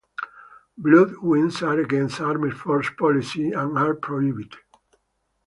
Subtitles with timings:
[0.79, 4.55] Blood wings are against Armed Forces Policy and are prohibited.